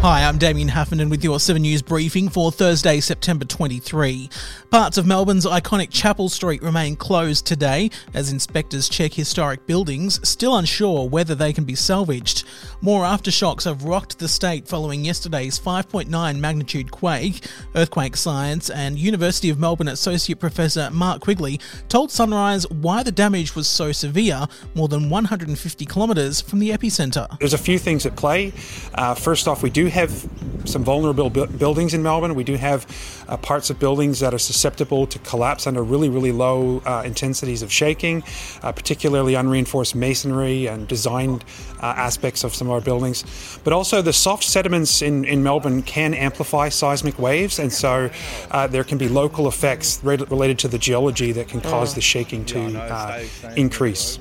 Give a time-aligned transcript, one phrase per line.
[0.00, 4.30] Hi, I'm Damien Huffenden with your 7 News briefing for Thursday, September 23.
[4.70, 10.56] Parts of Melbourne's iconic Chapel Street remain closed today as inspectors check historic buildings, still
[10.56, 12.44] unsure whether they can be salvaged.
[12.80, 17.44] More aftershocks have rocked the state following yesterday's 5.9 magnitude quake.
[17.74, 23.56] Earthquake science and University of Melbourne Associate Professor Mark Quigley told Sunrise why the damage
[23.56, 27.36] was so severe, more than 150 kilometres from the epicentre.
[27.40, 28.52] There's a few things at play.
[28.94, 30.28] Uh, first off, we do have
[30.64, 32.34] some vulnerable bu- buildings in Melbourne.
[32.34, 32.86] We do have
[33.28, 37.62] uh, parts of buildings that are susceptible to collapse under really, really low uh, intensities
[37.62, 38.22] of shaking,
[38.62, 41.44] uh, particularly unreinforced masonry and designed
[41.80, 43.58] uh, aspects of some of our buildings.
[43.64, 48.10] But also, the soft sediments in, in Melbourne can amplify seismic waves, and so
[48.50, 52.00] uh, there can be local effects re- related to the geology that can cause the
[52.00, 53.24] shaking to uh,
[53.56, 54.18] increase.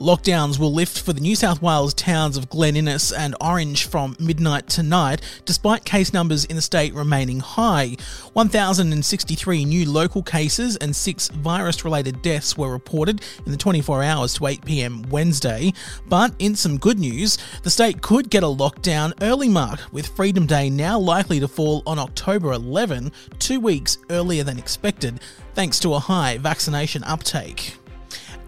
[0.00, 4.16] Lockdowns will lift for the New South Wales towns of Glen Innes and Orange from
[4.20, 7.96] midnight tonight, despite case numbers in the state remaining high.
[8.34, 14.34] 1,063 new local cases and six virus related deaths were reported in the 24 hours
[14.34, 15.72] to 8 pm Wednesday.
[16.06, 20.46] But in some good news, the state could get a lockdown early mark, with Freedom
[20.46, 25.20] Day now likely to fall on October 11, two weeks earlier than expected,
[25.54, 27.74] thanks to a high vaccination uptake.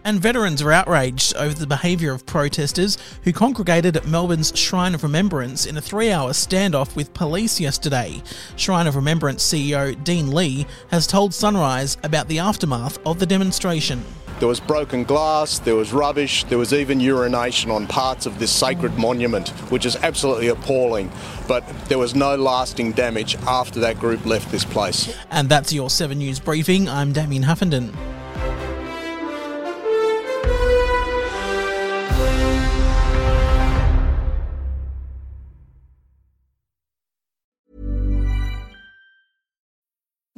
[0.04, 5.02] And veterans are outraged over the behaviour of protesters who congregated at Melbourne's Shrine of
[5.02, 8.22] Remembrance in a three hour standoff with police yesterday.
[8.56, 14.02] Shrine of Remembrance CEO Dean Lee has told Sunrise about the aftermath of the demonstration.
[14.38, 18.50] There was broken glass, there was rubbish, there was even urination on parts of this
[18.50, 21.12] sacred monument, which is absolutely appalling.
[21.46, 25.14] But there was no lasting damage after that group left this place.
[25.30, 26.88] And that's your 7 News briefing.
[26.88, 27.94] I'm Damien Huffenden.